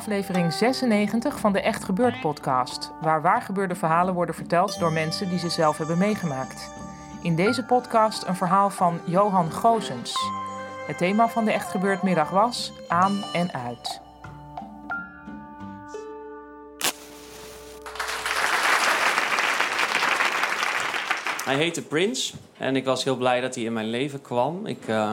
Aflevering 0.00 0.52
96 0.52 1.38
van 1.38 1.52
de 1.52 1.60
Echt 1.60 1.84
Gebeurd 1.84 2.20
podcast, 2.20 2.90
waar 3.00 3.22
waargebeurde 3.22 3.74
verhalen 3.74 4.14
worden 4.14 4.34
verteld 4.34 4.78
door 4.78 4.92
mensen 4.92 5.28
die 5.28 5.38
ze 5.38 5.48
zelf 5.48 5.78
hebben 5.78 5.98
meegemaakt. 5.98 6.70
In 7.22 7.36
deze 7.36 7.64
podcast 7.64 8.26
een 8.26 8.36
verhaal 8.36 8.70
van 8.70 9.00
Johan 9.04 9.52
Gozens. 9.52 10.14
Het 10.86 10.98
thema 10.98 11.28
van 11.28 11.44
de 11.44 11.52
Echt 11.52 11.70
Gebeurd 11.70 12.02
middag 12.02 12.30
was 12.30 12.72
aan 12.88 13.22
en 13.32 13.52
uit. 13.52 14.00
Hij 21.44 21.56
heette 21.56 21.82
Prince 21.82 22.34
en 22.58 22.76
ik 22.76 22.84
was 22.84 23.04
heel 23.04 23.16
blij 23.16 23.40
dat 23.40 23.54
hij 23.54 23.64
in 23.64 23.72
mijn 23.72 23.90
leven 23.90 24.22
kwam. 24.22 24.66
Ik, 24.66 24.88
eh, 24.88 25.10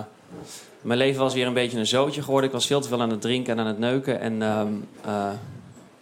mijn 0.87 0.99
leven 0.99 1.21
was 1.21 1.33
weer 1.33 1.47
een 1.47 1.53
beetje 1.53 1.77
een 1.77 1.87
zootje 1.87 2.21
geworden. 2.21 2.49
Ik 2.49 2.55
was 2.55 2.67
veel 2.67 2.81
te 2.81 2.87
veel 2.87 3.01
aan 3.01 3.09
het 3.09 3.21
drinken 3.21 3.53
en 3.53 3.59
aan 3.59 3.67
het 3.67 3.79
neuken. 3.79 4.19
En 4.19 4.41
ehm, 4.41 4.67
eh, 5.05 5.29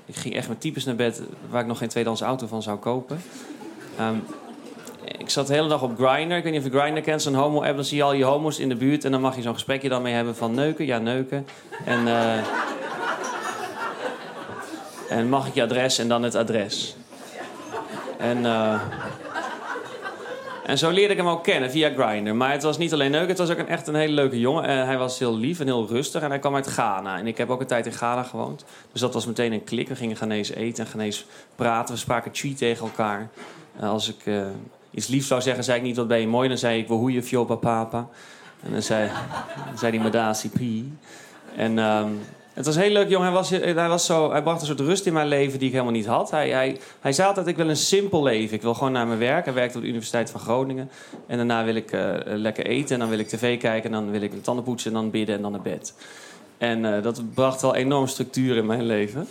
ik 0.05 0.15
ging 0.15 0.35
echt 0.35 0.47
met 0.47 0.61
types 0.61 0.85
naar 0.85 0.95
bed 0.95 1.21
waar 1.49 1.61
ik 1.61 1.67
nog 1.67 1.77
geen 1.77 1.87
tweedehands 1.87 2.21
auto 2.21 2.47
van 2.47 2.63
zou 2.63 2.77
kopen. 2.77 3.21
Ehm, 3.97 4.15
ik 5.17 5.29
zat 5.29 5.47
de 5.47 5.53
hele 5.53 5.67
dag 5.67 5.81
op 5.81 5.95
Grindr. 5.97 6.35
Ik 6.35 6.43
weet 6.43 6.51
niet 6.51 6.65
of 6.65 6.71
je 6.71 6.79
Grindr 6.79 7.01
kent, 7.01 7.21
zo'n 7.21 7.33
homo-app. 7.33 7.75
Dan 7.75 7.85
zie 7.85 7.97
je 7.97 8.03
al 8.03 8.13
je 8.13 8.23
homo's 8.23 8.59
in 8.59 8.69
de 8.69 8.75
buurt 8.75 9.05
en 9.05 9.11
dan 9.11 9.21
mag 9.21 9.35
je 9.35 9.41
zo'n 9.41 9.53
gesprekje 9.53 9.89
dan 9.89 10.01
mee 10.01 10.13
hebben 10.13 10.35
van 10.35 10.53
neuken. 10.53 10.85
Ja, 10.85 10.97
neuken. 10.97 11.47
En, 11.85 12.07
eh, 12.07 12.37
en 15.09 15.29
mag 15.29 15.47
ik 15.47 15.53
je 15.53 15.63
adres 15.63 15.97
en 15.97 16.07
dan 16.07 16.23
het 16.23 16.35
adres. 16.35 16.95
En... 18.17 18.45
eh, 18.45 18.81
en 20.65 20.77
zo 20.77 20.89
leerde 20.89 21.13
ik 21.13 21.19
hem 21.19 21.27
ook 21.27 21.43
kennen 21.43 21.71
via 21.71 21.89
Grindr. 21.89 22.35
Maar 22.35 22.51
het 22.51 22.63
was 22.63 22.77
niet 22.77 22.93
alleen 22.93 23.11
leuk, 23.11 23.27
het 23.27 23.37
was 23.37 23.49
ook 23.49 23.57
een, 23.57 23.67
echt 23.67 23.87
een 23.87 23.95
hele 23.95 24.13
leuke 24.13 24.39
jongen. 24.39 24.63
En 24.63 24.85
hij 24.85 24.97
was 24.97 25.19
heel 25.19 25.37
lief 25.37 25.59
en 25.59 25.65
heel 25.65 25.87
rustig 25.87 26.21
en 26.21 26.29
hij 26.29 26.39
kwam 26.39 26.55
uit 26.55 26.67
Ghana. 26.67 27.17
En 27.17 27.27
ik 27.27 27.37
heb 27.37 27.49
ook 27.49 27.61
een 27.61 27.67
tijd 27.67 27.85
in 27.85 27.91
Ghana 27.91 28.23
gewoond. 28.23 28.65
Dus 28.91 29.01
dat 29.01 29.13
was 29.13 29.25
meteen 29.25 29.51
een 29.51 29.63
klik. 29.63 29.87
We 29.87 29.95
gingen 29.95 30.15
Ghanese 30.15 30.55
eten 30.55 30.83
en 30.83 30.89
Ghanese 30.89 31.23
praten. 31.55 31.93
We 31.93 31.99
spraken 31.99 32.31
Twi 32.31 32.53
tegen 32.53 32.85
elkaar. 32.85 33.29
Eh, 33.79 33.89
als 33.89 34.09
ik 34.09 34.25
eh, 34.25 34.45
iets 34.91 35.07
liefs 35.07 35.27
zou 35.27 35.41
zeggen, 35.41 35.63
zei 35.63 35.77
ik 35.77 35.83
niet 35.83 35.95
wat 35.95 36.07
ben 36.07 36.19
je 36.19 36.27
mooi. 36.27 36.47
Dan 36.47 36.57
zei 36.57 36.81
ik, 36.81 36.87
hoe 36.87 37.11
je 37.11 37.23
fjopa 37.23 37.55
papa. 37.55 38.07
En 38.63 38.71
dan 38.71 38.81
zei, 38.81 39.09
dan 39.65 39.77
zei 39.77 39.95
hij 39.95 40.03
Madasi 40.03 40.49
Pi. 40.49 40.97
En 41.55 41.79
ehm, 41.79 42.09
het 42.55 42.65
was 42.65 42.75
heel 42.75 42.91
leuk, 42.91 43.09
jongen. 43.09 43.33
Hij, 43.33 43.35
was, 43.35 43.51
was 43.87 44.05
zo, 44.05 44.31
hij 44.31 44.41
bracht 44.43 44.61
een 44.61 44.67
soort 44.67 44.79
rust 44.79 45.05
in 45.05 45.13
mijn 45.13 45.27
leven 45.27 45.59
die 45.59 45.67
ik 45.67 45.73
helemaal 45.73 45.93
niet 45.93 46.05
had. 46.05 46.31
Hij, 46.31 46.49
hij, 46.49 46.79
hij 46.99 47.13
zei 47.13 47.27
altijd, 47.27 47.47
ik 47.47 47.55
wil 47.55 47.69
een 47.69 47.75
simpel 47.75 48.23
leven. 48.23 48.55
Ik 48.55 48.61
wil 48.61 48.73
gewoon 48.73 48.91
naar 48.91 49.07
mijn 49.07 49.19
werk. 49.19 49.45
Hij 49.45 49.53
werkte 49.53 49.77
op 49.77 49.83
de 49.83 49.89
Universiteit 49.89 50.29
van 50.29 50.39
Groningen. 50.39 50.89
En 51.27 51.37
daarna 51.37 51.63
wil 51.63 51.75
ik 51.75 51.91
eh, 51.91 52.13
lekker 52.23 52.65
eten. 52.65 52.93
En 52.93 52.99
dan 52.99 53.09
wil 53.09 53.19
ik 53.19 53.27
tv 53.27 53.59
kijken. 53.59 53.93
En 53.93 54.01
dan 54.01 54.11
wil 54.11 54.21
ik 54.21 54.29
mijn 54.29 54.41
tanden 54.41 54.63
poetsen. 54.63 54.91
En 54.91 54.97
dan 54.97 55.09
bidden. 55.09 55.35
En 55.35 55.41
dan 55.41 55.51
naar 55.51 55.61
bed. 55.61 55.93
En 56.57 56.95
eh, 56.95 57.03
dat 57.03 57.33
bracht 57.33 57.61
wel 57.61 57.75
enorm 57.75 58.07
structuur 58.07 58.57
in 58.57 58.65
mijn 58.65 58.83
leven. 58.83 59.27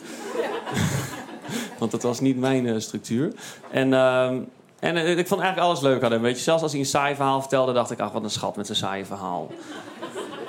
Want 1.78 1.90
dat 1.90 2.02
was 2.02 2.20
niet 2.20 2.38
mijn 2.38 2.66
eh, 2.66 2.74
structuur. 2.78 3.32
En... 3.70 3.92
ehm, 3.92 4.38
en 4.80 4.96
ik 4.96 5.26
vond 5.26 5.40
eigenlijk 5.40 5.70
alles 5.70 5.80
leuk 5.80 6.02
aan 6.02 6.12
hem. 6.12 6.22
Weet 6.22 6.36
je. 6.36 6.42
Zelfs 6.42 6.62
als 6.62 6.72
hij 6.72 6.80
een 6.80 6.86
saai 6.86 7.14
verhaal 7.14 7.40
vertelde, 7.40 7.72
dacht 7.72 7.90
ik... 7.90 8.00
ach, 8.00 8.12
wat 8.12 8.22
een 8.22 8.30
schat 8.30 8.56
met 8.56 8.66
zijn 8.66 8.78
saaie 8.78 9.04
verhaal. 9.04 9.50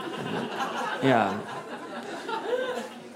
ja, 1.01 1.29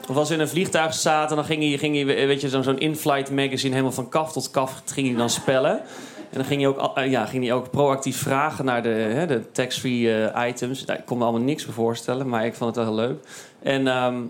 of 0.09 0.15
als 0.15 0.27
we 0.29 0.33
in 0.33 0.41
een 0.41 0.47
vliegtuig 0.47 0.93
zaten, 0.93 1.35
dan 1.35 1.45
ging 1.45 1.63
hij, 1.63 1.77
ging 1.77 1.95
hij 1.95 2.27
weet 2.27 2.41
je, 2.41 2.49
zo'n 2.49 2.79
in-flight 2.79 3.31
magazine 3.31 3.71
helemaal 3.71 3.93
van 3.93 4.09
kaf 4.09 4.31
tot 4.31 4.51
kaf 4.51 4.81
ging 4.85 5.07
hij 5.07 5.15
dan 5.15 5.29
spellen. 5.29 5.81
En 6.29 6.37
dan 6.37 6.45
ging 6.45 6.61
hij 6.61 6.69
ook, 6.69 6.97
eh, 6.97 7.11
ja, 7.11 7.25
ging 7.25 7.43
hij 7.43 7.53
ook 7.53 7.69
proactief 7.69 8.17
vragen 8.17 8.65
naar 8.65 8.83
de, 8.83 9.25
de 9.27 9.51
tax-free 9.51 10.23
eh, 10.23 10.47
items. 10.49 10.85
Nou, 10.85 10.99
ik 10.99 11.05
kon 11.05 11.17
me 11.17 11.23
allemaal 11.23 11.41
niks 11.41 11.65
meer 11.65 11.73
voorstellen, 11.73 12.29
maar 12.29 12.45
ik 12.45 12.53
vond 12.53 12.75
het 12.75 12.85
wel 12.85 12.95
heel 12.95 13.05
leuk. 13.07 13.25
En, 13.61 13.87
ehm, 13.87 14.21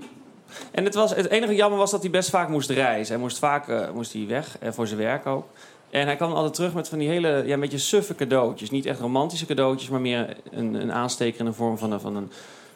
en 0.71 0.83
het, 0.83 0.95
was, 0.95 1.15
het 1.15 1.29
enige 1.29 1.55
jammer 1.55 1.79
was 1.79 1.91
dat 1.91 2.01
hij 2.01 2.09
best 2.09 2.29
vaak 2.29 2.49
moest 2.49 2.69
reizen. 2.69 3.13
Hij 3.13 3.23
moest 3.23 3.39
vaak 3.39 3.67
eh, 3.67 3.91
moest 3.93 4.13
hij 4.13 4.25
weg, 4.27 4.57
voor 4.69 4.87
zijn 4.87 4.99
werk 4.99 5.25
ook. 5.25 5.45
En 5.89 6.05
hij 6.05 6.15
kwam 6.15 6.33
altijd 6.33 6.53
terug 6.53 6.73
met 6.73 6.89
van 6.89 6.97
die 6.97 7.09
hele, 7.09 7.43
ja, 7.45 7.53
een 7.53 7.59
beetje 7.59 7.77
suffe 7.77 8.15
cadeautjes. 8.15 8.69
Niet 8.69 8.85
echt 8.85 8.99
romantische 8.99 9.45
cadeautjes, 9.45 9.89
maar 9.89 10.01
meer 10.01 10.37
een, 10.51 10.73
een 10.73 10.93
aansteker 10.93 11.39
in 11.39 11.45
de 11.45 11.53
vorm 11.53 11.77
van 11.77 11.99
van 11.99 12.15
een, 12.15 12.31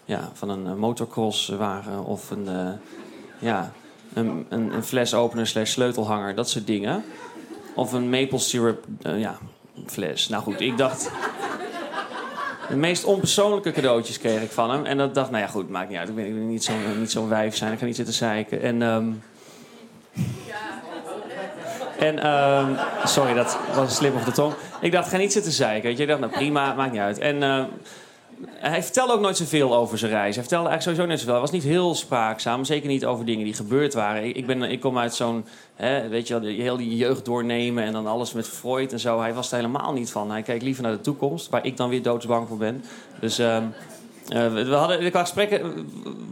ja, 0.06 0.30
van 0.34 0.50
een 0.50 0.68
eh, 0.68 0.74
motocrosswagen 0.74 2.06
of 2.06 2.32
een, 2.32 2.48
eh, 2.48 2.70
ja, 3.40 3.72
een, 4.14 4.46
een, 4.50 4.74
een 4.74 4.84
flesopener 4.84 5.48
slash 5.48 5.72
sleutelhanger, 5.72 6.36
dat 6.36 6.50
soort 6.50 6.68
dingen. 6.68 7.04
Of 7.76 7.94
een 7.94 8.10
maple 8.10 8.38
syrup, 8.38 8.86
eh, 9.02 9.20
ja, 9.20 9.38
fles. 9.86 10.28
Nou 10.28 10.44
goed, 10.44 10.62
ik 10.62 10.78
dacht... 10.78 11.12
De 12.70 12.76
meest 12.76 13.04
onpersoonlijke 13.04 13.72
cadeautjes 13.72 14.20
kreeg 14.20 14.42
ik 14.42 14.52
van 14.52 14.72
hem. 14.72 14.86
En 14.86 14.98
dat 14.98 15.16
dacht, 15.16 15.32
nou 15.32 15.44
ja, 15.44 15.50
goed, 15.50 15.70
maakt 15.70 15.90
niet 15.90 15.98
uit. 15.98 16.10
Ik 16.10 16.16
ben, 16.16 16.48
niet 16.48 16.64
zo'n 16.64 17.00
niet 17.00 17.12
zo'n 17.12 17.30
wijf 17.30 17.56
zijn. 17.56 17.74
Ik 17.74 17.80
ga 17.80 17.86
niet 17.86 17.96
zitten 17.96 18.14
zeiken. 18.14 18.62
En, 18.62 18.82
ehm, 18.82 19.12
en 22.00 22.20
ehm, 22.20 22.72
sorry, 23.04 23.34
dat 23.34 23.58
was 23.76 23.86
een 23.86 23.96
slip 23.96 24.16
op 24.16 24.26
de 24.26 24.32
tong. 24.32 24.54
Ik 24.82 24.92
dacht, 24.92 25.10
ga 25.10 25.18
niet 25.18 25.34
zitten 25.34 25.52
zeiken. 25.52 25.84
Weet 25.84 25.98
je? 25.98 26.04
Ik 26.04 26.10
dacht, 26.10 26.20
nou 26.20 26.32
prima, 26.32 26.74
maakt 26.74 26.92
niet 26.92 27.02
uit. 27.02 27.20
En 27.20 27.44
ehm, 27.44 27.66
hij 28.48 28.84
vertelde 28.84 29.14
ook 29.14 29.20
nooit 29.20 29.38
zoveel 29.38 29.76
over 29.76 29.98
zijn 29.98 30.12
reis. 30.12 30.36
Hij 30.36 30.44
vertelde 30.44 30.70
eigenlijk 30.70 30.82
sowieso 30.82 31.06
niet 31.06 31.20
zoveel. 31.20 31.34
Hij 31.34 31.42
was 31.42 31.52
niet 31.52 31.74
heel 31.74 31.96
spraakzaam. 31.96 32.66
Zeker 32.66 32.88
niet 32.88 33.06
over 33.06 33.26
dingen 33.26 33.46
die 33.46 33.54
gebeurd 33.54 33.94
waren. 33.94 34.36
Ik, 34.36 34.46
ben, 34.46 34.64
ik 34.64 34.80
kom 34.80 34.98
uit 34.98 35.16
zo'n, 35.16 35.46
weet 36.10 36.28
je 36.28 36.40
wel, 36.40 36.50
heel 36.50 36.78
die 36.78 36.96
jeugd 36.96 37.26
doornemen... 37.26 37.84
en 37.84 37.92
dan 37.92 38.08
alles 38.08 38.34
met 38.34 38.48
Freud 38.48 38.92
en 38.92 39.00
zo. 39.00 39.20
Hij 39.20 39.34
was 39.34 39.52
er 39.52 39.56
helemaal 39.56 39.94
niet 39.94 40.12
van. 40.12 40.32
Hij 40.32 40.42
keek 40.42 40.62
liever 40.62 40.84
naar 40.84 40.92
de 40.92 41.02
toekomst, 41.02 41.50
waar 41.50 41.66
ik 41.66 41.78
dan 41.78 41.90
weer 41.90 42.02
doodsbang 42.02 42.48
voor 42.48 42.58
ben. 42.58 42.84
Dus 43.20 43.40
ehm, 43.40 43.64
eh, 44.28 44.54
we, 44.54 44.74
hadden 44.76 45.12
qua 45.12 45.22
gesprekken... 45.22 45.88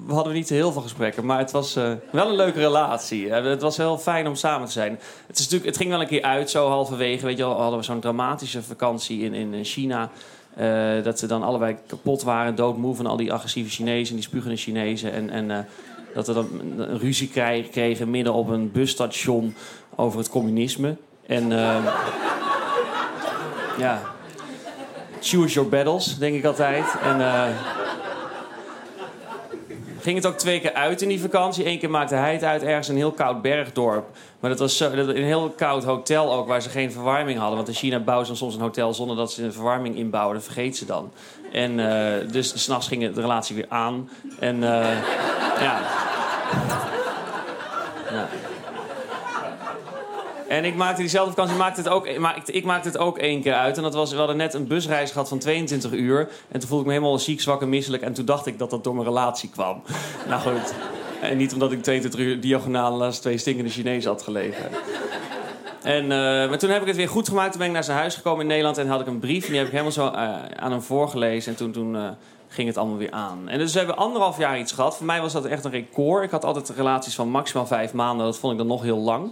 We 0.08 0.14
hadden 0.14 0.34
niet 0.34 0.50
heel 0.50 0.72
veel 0.72 0.82
gesprekken, 0.82 1.26
maar 1.26 1.38
het 1.38 1.52
was 1.52 1.76
eh, 1.76 1.92
wel 2.12 2.28
een 2.28 2.36
leuke 2.36 2.60
relatie. 2.60 3.30
Eh, 3.30 3.44
het 3.44 3.62
was 3.62 3.78
heel 3.78 3.98
fijn 3.98 4.28
om 4.28 4.36
samen 4.36 4.68
te 4.68 4.74
zijn. 4.74 5.00
Het, 5.28 5.38
is 5.38 5.44
natuurlijk, 5.44 5.66
het 5.66 5.78
ging 5.78 5.90
wel 5.90 6.02
een 6.02 6.08
keer 6.08 6.22
uit, 6.22 6.50
zo 6.50 6.68
halverwege. 6.68 7.26
Weet 7.26 7.38
je 7.38 7.44
hadden 7.44 7.80
we 7.80 7.86
zo'n 7.86 8.00
dramatische 8.00 8.64
vakantie 8.64 9.22
in, 9.22 9.34
in 9.34 9.66
China... 9.66 10.10
Eh, 10.56 11.04
dat 11.04 11.20
ze 11.20 11.28
dan 11.28 11.44
allebei 11.44 11.76
kapot 11.88 12.24
waren, 12.24 12.56
doodmoe 12.56 12.96
van 12.96 13.06
al 13.06 13.18
die 13.18 13.34
agressieve 13.34 13.70
Chinezen 13.70 14.10
en 14.10 14.16
die 14.16 14.30
spugende 14.30 14.56
Chinezen. 14.56 15.12
En, 15.12 15.30
en 15.30 15.52
eh, 15.52 15.58
dat 16.14 16.28
we 16.28 16.34
dan 16.34 16.48
een 16.78 17.00
ruzie 17.00 17.30
kregen 17.72 18.10
midden 18.10 18.34
op 18.34 18.48
een 18.48 18.72
busstation 18.72 19.56
over 19.96 20.20
het 20.20 20.30
communisme. 20.30 20.96
En 21.26 21.52
eh, 21.52 21.86
ja, 23.78 24.02
choose 25.20 25.54
your 25.54 25.70
battles, 25.70 26.18
denk 26.18 26.36
ik 26.36 26.46
altijd. 26.46 26.86
En 27.04 27.22
eh, 27.22 27.46
ging 30.04 30.16
het 30.16 30.26
ook 30.26 30.38
twee 30.38 30.60
keer 30.60 30.74
uit 30.74 31.02
in 31.02 31.08
die 31.08 31.22
vakantie. 31.22 31.68
Eén 31.68 31.80
keer 31.80 31.90
maakte 31.90 32.16
hij 32.16 32.34
het 32.34 32.44
uit 32.44 32.64
ergens 32.64 32.88
een 32.88 32.96
heel 32.96 33.12
koud 33.12 33.42
bergdorp. 33.42 34.06
Maar 34.40 34.50
dat 34.50 34.60
was 34.60 34.78
zo, 34.78 34.92
een 34.92 35.24
heel 35.24 35.50
koud 35.50 35.84
hotel 35.84 36.34
ook, 36.34 36.48
waar 36.48 36.62
ze 36.62 36.70
geen 36.70 36.92
verwarming 36.92 37.40
hadden. 37.40 37.56
Want 37.56 37.68
in 37.68 37.74
China 37.74 38.00
bouwen 38.00 38.28
ze 38.28 38.36
soms 38.36 38.56
een 38.56 38.62
hotel 38.62 38.94
zonder 38.94 39.16
dat 39.16 39.32
ze 39.32 39.44
een 39.44 39.54
verwarming 39.54 39.96
inbouwen. 39.96 40.36
Dat 40.36 40.44
vergeet 40.44 40.78
ze 40.78 40.86
dan. 40.86 41.12
En 41.52 41.80
eh, 41.80 42.32
dus 42.32 42.64
s'nachts 42.64 42.88
ging 42.88 43.14
de 43.14 43.22
relatie 43.22 43.56
weer 43.56 43.66
aan. 43.70 44.10
En 44.40 44.64
eh, 44.64 45.04
ja. 45.62 45.80
ja. 48.12 48.28
En 50.52 50.66
ik 50.66 50.76
maakte 50.76 51.02
diezelfde 51.02 51.32
vakantie, 51.32 51.58
maakte 51.58 51.82
het 51.82 51.90
ook, 51.90 52.08
ik, 52.08 52.20
ik 52.46 52.64
maakte 52.64 52.88
het 52.88 52.98
ook 52.98 53.18
één 53.18 53.42
keer 53.42 53.54
uit. 53.54 53.78
En 53.78 53.84
dat 53.84 53.94
was, 53.94 54.12
we 54.12 54.18
hadden 54.18 54.38
net 54.38 54.54
een 54.54 54.68
busreis 54.68 55.12
gehad 55.12 55.28
van 55.30 55.40
22 55.40 55.92
uur. 55.92 56.30
En 56.50 56.60
toen 56.60 56.70
voelde 56.70 56.84
ik 56.84 56.90
me 56.90 56.94
helemaal 56.94 57.20
ziek, 57.20 57.42
zwak 57.42 57.62
en 57.62 57.70
misselijk. 57.70 58.04
En 58.04 58.14
toen 58.14 58.26
dacht 58.26 58.46
ik 58.46 58.60
dat 58.60 58.70
dat 58.70 58.84
door 58.84 58.94
mijn 58.94 59.08
relatie 59.08 59.50
kwam. 59.50 59.82
Nou 60.28 60.42
goed. 60.42 60.74
En 61.22 61.38
niet 61.38 61.54
omdat 61.54 61.72
ik 61.72 61.84
22 61.84 62.20
uur 62.20 62.40
diagonaal 62.40 62.98
naast 62.98 63.22
twee 63.22 63.38
stinkende 63.38 63.70
Chinezen 63.70 64.12
had 64.12 64.22
gelegen. 64.22 64.70
En 65.84 66.04
uh, 66.04 66.10
maar 66.10 66.58
toen 66.58 66.70
heb 66.70 66.82
ik 66.82 66.88
het 66.88 66.96
weer 66.96 67.10
goed 67.10 67.28
gemaakt. 67.28 67.50
Toen 67.50 67.60
ben 67.60 67.68
ik 67.68 67.74
naar 67.74 67.84
zijn 67.84 67.98
huis 67.98 68.16
gekomen 68.16 68.42
in 68.42 68.48
Nederland 68.48 68.78
en 68.78 68.88
had 68.88 69.02
ik 69.02 69.08
een 69.08 69.20
brief. 69.20 69.44
En 69.44 69.50
die 69.50 69.58
heb 69.58 69.68
ik 69.68 69.72
helemaal 69.72 69.92
zo 69.92 70.06
uh, 70.06 70.14
aan 70.56 70.72
hem 70.72 70.82
voorgelezen. 70.82 71.52
En 71.52 71.58
toen, 71.58 71.72
toen 71.72 71.96
uh, 71.96 72.10
ging 72.48 72.68
het 72.68 72.78
allemaal 72.78 72.98
weer 72.98 73.12
aan. 73.12 73.50
En 73.50 73.58
dus 73.58 73.72
we 73.72 73.78
hebben 73.78 73.98
anderhalf 73.98 74.38
jaar 74.38 74.60
iets 74.60 74.72
gehad. 74.72 74.98
Voor 74.98 75.06
mij 75.06 75.22
was 75.22 75.34
dat 75.34 75.46
echt 75.46 75.66
een 75.66 75.72
record. 75.72 76.24
Ik 76.24 76.32
had 76.32 76.46
altijd 76.46 76.70
relaties 76.70 77.16
van 77.16 77.30
maximaal 77.30 77.68
vijf 77.68 77.94
maanden. 77.94 78.26
Dat 78.26 78.38
vond 78.38 78.52
ik 78.52 78.58
dan 78.58 78.68
nog 78.68 78.82
heel 78.82 79.00
lang. 79.00 79.32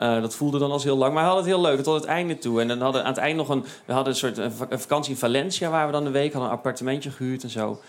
Uh, 0.00 0.20
dat 0.20 0.34
voelde 0.34 0.58
dan 0.58 0.70
als 0.70 0.84
heel 0.84 0.96
lang. 0.96 1.12
Maar 1.14 1.22
we 1.22 1.28
hadden 1.28 1.44
het 1.44 1.54
heel 1.54 1.70
leuk 1.70 1.82
tot 1.82 1.94
het 1.94 2.04
einde 2.04 2.38
toe. 2.38 2.60
En 2.60 2.68
dan 2.68 2.80
hadden 2.80 3.02
aan 3.02 3.08
het 3.12 3.18
eind 3.18 3.36
nog 3.36 3.48
een. 3.48 3.64
We 3.84 3.92
hadden 3.92 4.12
een 4.12 4.18
soort 4.18 4.38
een 4.38 4.80
vakantie 4.80 5.12
in 5.12 5.18
Valencia 5.18 5.70
waar 5.70 5.86
we 5.86 5.92
dan 5.92 6.06
een 6.06 6.12
week 6.12 6.32
hadden 6.32 6.50
een 6.50 6.56
appartementje 6.56 7.10
gehuurd 7.10 7.42
en 7.42 7.50
zo. 7.50 7.80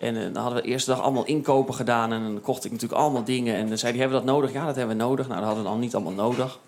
En 0.00 0.14
uh, 0.14 0.22
dan 0.22 0.36
hadden 0.36 0.54
we 0.54 0.62
de 0.62 0.68
eerste 0.68 0.90
dag 0.90 1.00
allemaal 1.00 1.24
inkopen 1.24 1.74
gedaan. 1.74 2.12
En 2.12 2.22
dan 2.22 2.40
kocht 2.40 2.64
ik 2.64 2.70
natuurlijk 2.70 3.00
allemaal 3.00 3.24
dingen. 3.24 3.54
En 3.54 3.68
dan 3.68 3.78
zei 3.78 3.92
hij: 3.92 4.00
Hebben 4.00 4.20
we 4.20 4.26
dat 4.26 4.34
nodig? 4.34 4.52
Ja, 4.52 4.66
dat 4.66 4.76
hebben 4.76 4.96
we 4.96 5.02
nodig. 5.02 5.26
Nou, 5.26 5.38
dat 5.38 5.46
hadden 5.46 5.64
we 5.64 5.70
dan 5.70 5.80
niet 5.80 5.94
allemaal 5.94 6.12
nodig. 6.12 6.58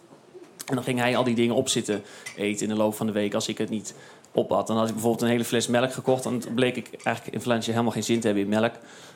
En 0.67 0.75
dan 0.75 0.85
ging 0.85 0.99
hij 0.99 1.17
al 1.17 1.25
die 1.25 1.35
dingen 1.35 1.55
opzitten 1.55 2.03
eten 2.37 2.63
in 2.63 2.73
de 2.73 2.79
loop 2.79 2.95
van 2.95 3.07
de 3.07 3.13
week 3.13 3.35
als 3.35 3.49
ik 3.49 3.59
het 3.59 3.71
niet 3.71 3.95
op 4.33 4.51
had. 4.51 4.67
Dan 4.67 4.77
had 4.77 4.87
ik 4.87 4.93
bijvoorbeeld 4.93 5.23
een 5.23 5.29
hele 5.29 5.45
fles 5.45 5.67
melk 5.67 5.93
gekocht. 5.93 6.25
En 6.25 6.39
dan 6.41 6.55
bleek 6.55 6.77
ik 6.77 6.89
eigenlijk 7.03 7.37
in 7.37 7.43
Valencia 7.43 7.73
helemaal 7.73 7.93
geen 7.93 8.03
zin 8.03 8.21
te 8.21 8.27
hebben 8.27 8.45
in 8.45 8.51
melk. 8.51 8.73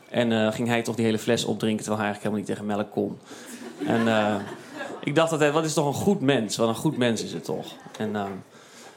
En 0.08 0.30
uh, 0.30 0.52
ging 0.52 0.68
hij 0.68 0.82
toch 0.82 0.94
die 0.94 1.04
hele 1.04 1.18
fles 1.18 1.44
opdrinken 1.44 1.84
terwijl 1.84 2.04
hij 2.04 2.12
eigenlijk 2.12 2.36
helemaal 2.36 2.38
niet 2.38 2.46
tegen 2.46 2.66
melk 2.66 2.90
kon. 2.90 3.18
En 3.86 4.08
ik 5.05 5.14
dacht 5.14 5.32
altijd, 5.32 5.52
wat 5.52 5.64
is 5.64 5.75
toch 5.75 5.87
een 5.87 5.93
goed 5.93 6.20
mens? 6.20 6.56
Wat 6.56 6.69
een 6.69 6.75
goed 6.75 6.97
mens 6.97 7.25
is 7.25 7.32
het 7.32 7.44
toch? 7.44 7.67
En 7.99 8.11
uh, 8.11 8.25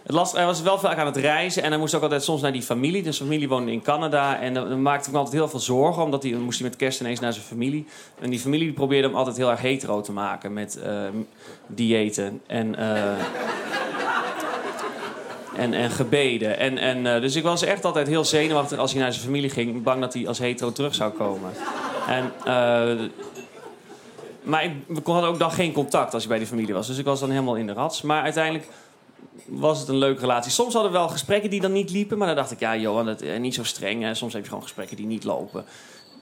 het 0.04 0.12
last, 0.12 0.34
hij 0.34 0.46
was 0.46 0.62
wel 0.62 0.80
vaak 0.80 0.98
aan 0.98 1.06
het 1.06 1.18
reizen 1.18 1.64
en 1.64 1.70
hij 1.70 1.80
moest 1.80 1.96
ook 1.96 2.02
altijd 2.02 2.24
soms 2.24 2.42
naar 2.42 2.52
die 2.52 2.62
familie. 2.62 3.04
Dus 3.04 3.18
familie 3.18 3.48
woonde 3.48 3.72
in 3.72 3.82
Canada 3.82 4.40
en 4.40 4.54
dan 4.54 4.82
maakte 4.82 5.10
ik 5.10 5.16
altijd 5.16 5.36
heel 5.36 5.48
veel 5.48 5.60
zorgen. 5.60 6.04
Omdat 6.04 6.24
hij, 6.24 6.32
moest 6.32 6.60
hij 6.60 6.68
met 6.68 6.78
kerst 6.78 7.00
ineens 7.00 7.20
naar 7.20 7.34
zijn 7.34 7.46
familie. 7.46 7.86
En 8.20 8.30
die 8.30 8.40
familie 8.40 8.74
probeerde 8.74 9.08
hem 9.08 9.18
altijd 9.18 9.38
heel 9.38 9.50
erg 9.50 9.62
hetero 9.62 10.02
te 10.02 10.12
maken 10.12 10.54
met 10.54 10.80
uh, 10.86 11.02
diëten 11.68 12.42
en... 12.48 12.76
Uh, 12.80 13.12
en, 15.56 15.74
en 15.74 15.92
gebeden. 15.92 16.60
En, 16.60 16.78
en, 16.78 17.06
uh, 17.06 17.22
dus 17.22 17.36
ik 17.36 17.44
was 17.44 17.62
echt 17.62 17.86
altijd 17.86 18.08
heel 18.08 18.26
zenuwachtig 18.26 18.78
als 18.78 18.92
hij 18.92 19.02
naar 19.02 19.14
zijn 19.14 19.26
familie 19.26 19.50
ging. 19.50 19.84
Bang 19.84 20.02
dat 20.02 20.14
hij 20.14 20.28
als 20.28 20.40
hetero 20.40 20.72
terug 20.72 20.96
zou 20.96 21.12
komen. 21.12 21.52
En, 22.08 22.32
uh, 22.48 23.10
maar 24.44 24.63
ik, 24.63 24.72
we 24.88 25.12
hadden 25.12 25.30
ook 25.30 25.40
dan 25.40 25.51
geen 25.51 25.74
contact 25.74 26.13
als 26.13 26.24
hij 26.24 26.31
bij 26.31 26.40
die 26.40 26.48
familie 26.48 26.74
was. 26.74 26.88
Dus 26.88 26.98
ik 26.98 27.06
was 27.06 27.19
dan 27.19 27.30
helemaal 27.30 27.56
in 27.56 27.68
de 27.68 27.74
rats. 27.74 28.01
Maar 28.01 28.24
uiteindelijk 28.24 28.68
was 29.45 29.80
het 29.80 29.88
een 29.88 29.98
leuke 29.98 30.19
relatie. 30.19 30.51
Soms 30.51 30.74
hadden 30.74 30.92
we 30.92 30.98
wel 30.98 31.10
gesprekken 31.10 31.50
die 31.50 31.62
dan 31.62 31.72
niet 31.72 31.90
liepen. 31.90 32.18
Maar 32.18 32.28
dan 32.28 32.36
dacht 32.36 32.51
ik, 32.51 32.60
ja 32.60 32.78
Johan, 32.78 33.06
dat 33.06 33.22
is 33.22 33.40
niet 33.40 33.54
zo 33.54 33.63
streng. 33.63 34.04
Hè. 34.04 34.13
Soms 34.13 34.34
heb 34.34 34.42
je 34.42 34.48
gewoon 34.48 34.63
gesprekken 34.63 34.98
die 34.98 35.06
niet 35.06 35.24
lopen. 35.24 35.66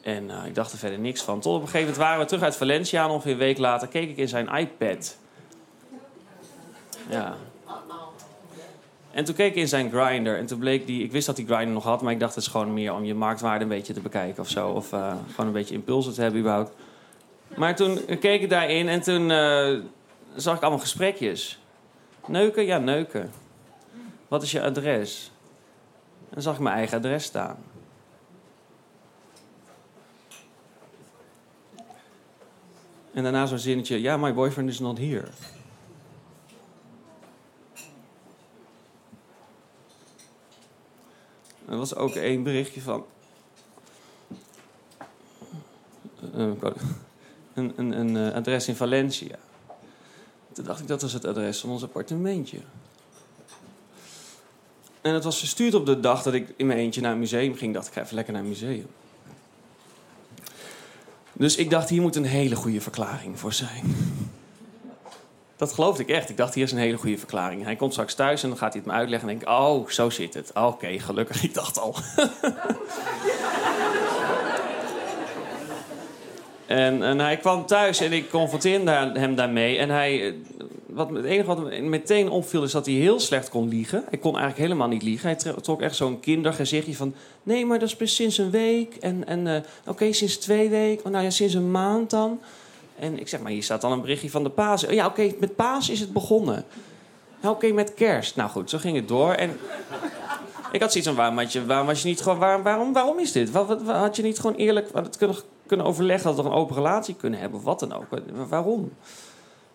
En 0.01 0.23
uh, 0.23 0.45
ik 0.45 0.55
dacht 0.55 0.71
er 0.71 0.77
verder 0.77 0.99
niks 0.99 1.21
van. 1.21 1.39
Tot 1.39 1.55
op 1.55 1.61
een 1.61 1.67
gegeven 1.67 1.87
moment 1.87 1.97
waren 1.97 2.19
we 2.19 2.25
terug 2.25 2.43
uit 2.43 2.55
Valencia. 2.55 3.03
En 3.03 3.09
ongeveer 3.09 3.31
een 3.31 3.37
week 3.37 3.57
later 3.57 3.87
keek 3.87 4.09
ik 4.09 4.17
in 4.17 4.27
zijn 4.27 4.47
iPad. 4.47 5.17
Ja, 7.09 7.35
en 9.11 9.25
toen 9.25 9.35
keek 9.35 9.49
ik 9.49 9.55
in 9.55 9.67
zijn 9.67 9.91
grinder 9.91 10.37
en 10.37 10.45
toen 10.45 10.59
bleek 10.59 10.85
die... 10.85 11.03
Ik 11.03 11.11
wist 11.11 11.25
dat 11.25 11.37
hij 11.37 11.45
grinder 11.45 11.73
nog 11.73 11.83
had, 11.83 12.01
maar 12.01 12.11
ik 12.13 12.19
dacht 12.19 12.35
het 12.35 12.43
is 12.43 12.49
gewoon 12.49 12.73
meer 12.73 12.93
om 12.93 13.03
je 13.03 13.13
marktwaarde 13.13 13.63
een 13.63 13.69
beetje 13.69 13.93
te 13.93 13.99
bekijken 13.99 14.43
of 14.43 14.49
zo. 14.49 14.69
Of 14.69 14.93
uh, 14.93 15.13
gewoon 15.29 15.45
een 15.45 15.51
beetje 15.51 15.73
impulsen 15.73 16.13
te 16.13 16.21
hebben 16.21 16.39
überhaupt. 16.39 16.71
Maar 17.57 17.75
toen 17.75 18.05
keek 18.19 18.41
ik 18.41 18.49
daarin 18.49 18.87
en 18.87 19.01
toen 19.01 19.29
uh, 19.29 19.83
zag 20.35 20.55
ik 20.55 20.61
allemaal 20.61 20.79
gesprekjes. 20.79 21.59
Neuken? 22.27 22.65
Ja, 22.65 22.77
neuken. 22.77 23.31
Wat 24.27 24.43
is 24.43 24.51
je 24.51 24.61
adres? 24.61 25.31
En 26.19 26.29
dan 26.29 26.41
zag 26.41 26.53
ik 26.53 26.59
mijn 26.59 26.75
eigen 26.75 26.97
adres 26.97 27.23
staan. 27.23 27.57
En 33.13 33.23
daarna 33.23 33.45
zo'n 33.45 33.59
zinnetje... 33.59 34.01
Ja, 34.01 34.17
my 34.17 34.33
boyfriend 34.33 34.69
is 34.69 34.79
not 34.79 34.97
here. 34.97 35.27
Er 41.69 41.77
was 41.77 41.95
ook 41.95 42.15
één 42.15 42.43
berichtje 42.43 42.81
van. 42.81 43.05
Uh, 46.35 46.51
een, 47.61 47.73
een, 47.75 47.91
een 47.99 48.27
uh, 48.27 48.35
adres 48.35 48.67
in 48.67 48.75
Valencia. 48.75 49.35
Toen 50.53 50.65
dacht 50.65 50.79
ik 50.79 50.87
dat 50.87 51.01
was 51.01 51.13
het 51.13 51.25
adres 51.25 51.59
van 51.59 51.69
ons 51.69 51.83
appartementje. 51.83 52.57
En 55.01 55.13
het 55.13 55.23
was 55.23 55.39
verstuurd 55.39 55.73
op 55.73 55.85
de 55.85 55.99
dag 55.99 56.23
dat 56.23 56.33
ik 56.33 56.53
in 56.55 56.67
mijn 56.67 56.79
eentje 56.79 57.01
naar 57.01 57.11
een 57.11 57.19
museum 57.19 57.55
ging. 57.55 57.73
Dacht 57.73 57.87
ik 57.87 57.93
ga 57.93 58.01
even 58.01 58.15
lekker 58.15 58.33
naar 58.33 58.41
een 58.41 58.49
museum. 58.49 58.87
Dus 61.33 61.55
ik 61.55 61.69
dacht 61.69 61.89
hier 61.89 62.01
moet 62.01 62.15
een 62.15 62.25
hele 62.25 62.55
goede 62.55 62.81
verklaring 62.81 63.39
voor 63.39 63.53
zijn. 63.53 63.95
Dat 65.55 65.73
geloofde 65.73 66.03
ik 66.03 66.09
echt. 66.09 66.29
Ik 66.29 66.37
dacht, 66.37 66.53
hier 66.53 66.63
is 66.63 66.71
een 66.71 66.77
hele 66.77 66.97
goede 66.97 67.17
verklaring. 67.17 67.63
Hij 67.63 67.75
komt 67.75 67.91
straks 67.91 68.13
thuis 68.13 68.43
en 68.43 68.49
dan 68.49 68.57
gaat 68.57 68.73
hij 68.73 68.81
het 68.81 68.91
me 68.91 68.97
uitleggen. 68.97 69.29
En 69.29 69.35
denk 69.35 69.49
ik, 69.49 69.57
oh, 69.57 69.87
zo 69.87 70.09
zit 70.09 70.33
het. 70.33 70.51
Oké, 70.53 70.99
gelukkig. 70.99 71.43
Ik 71.47 71.53
dacht 71.53 71.79
al. 71.79 71.95
En, 76.71 77.03
en, 77.03 77.19
hij 77.19 77.37
kwam 77.37 77.65
thuis 77.65 77.99
en 77.99 78.11
ik 78.11 78.29
confronteerde 78.29 78.91
hem 79.13 79.35
daarmee. 79.35 79.77
En 79.77 79.89
hij, 79.89 80.35
wat, 80.85 81.09
het 81.09 81.25
enige 81.25 81.47
wat 81.47 81.63
me 81.63 81.81
meteen 81.81 82.29
opviel 82.29 82.63
is 82.63 82.71
dat 82.71 82.85
hij 82.85 82.95
heel 82.95 83.19
slecht 83.19 83.49
kon 83.49 83.67
liegen. 83.67 84.03
Hij 84.09 84.19
kon 84.19 84.31
eigenlijk 84.31 84.61
helemaal 84.61 84.87
niet 84.87 85.03
liegen. 85.03 85.29
Hij 85.29 85.53
trok 85.61 85.81
echt 85.81 85.95
zo'n 85.95 86.19
kindergezichtje 86.19 86.95
van... 86.95 87.13
Nee, 87.43 87.65
maar 87.65 87.79
dat 87.79 87.87
is 87.87 87.95
pas 87.95 88.15
sinds 88.15 88.37
een 88.37 88.51
week. 88.51 88.95
En, 88.95 89.27
en 89.27 89.45
uh, 89.45 89.55
oké, 89.87 90.13
sinds 90.13 90.37
twee 90.37 90.69
weken. 90.69 91.05
Oh, 91.05 91.11
nou 91.11 91.23
ja, 91.23 91.29
sinds 91.29 91.53
een 91.53 91.71
maand 91.71 92.09
dan. 92.09 92.39
En 92.99 93.19
ik 93.19 93.27
zeg, 93.27 93.39
maar 93.39 93.51
hier 93.51 93.63
staat 93.63 93.81
dan 93.81 93.91
een 93.91 94.01
berichtje 94.01 94.29
van 94.29 94.43
de 94.43 94.49
paas. 94.49 94.81
Ja, 94.81 95.05
oké, 95.05 95.31
met 95.39 95.55
paas 95.55 95.89
is 95.89 95.99
het 95.99 96.13
begonnen. 96.13 96.65
Ja, 97.41 97.49
oké, 97.49 97.71
met 97.71 97.93
kerst. 97.93 98.35
Nou 98.35 98.49
goed, 98.49 98.69
zo 98.69 98.77
ging 98.77 98.95
het 98.95 99.07
door. 99.07 99.33
En 99.33 99.57
ik 100.71 100.81
had 100.81 100.91
zoiets 100.91 101.09
van, 101.09 101.17
waarom, 101.17 101.67
waarom 101.67 101.87
was 101.87 102.01
je 102.01 102.07
niet 102.07 102.21
gewoon... 102.21 102.39
Waarom, 102.63 102.93
waarom, 102.93 103.19
is 103.19 103.31
dit? 103.31 103.51
Wat, 103.51 103.81
had 103.81 104.15
je 104.15 104.23
niet 104.23 104.39
gewoon 104.39 104.55
eerlijk 104.55 104.89
het 104.93 105.17
kunnen, 105.71 105.89
overleggen... 105.89 106.35
dat 106.35 106.45
we 106.45 106.51
een 106.51 106.57
open 106.57 106.75
relatie 106.75 107.15
kunnen 107.15 107.39
hebben, 107.39 107.61
wat 107.61 107.79
dan 107.79 107.93
ook? 107.93 108.05
Waarom? 108.49 108.91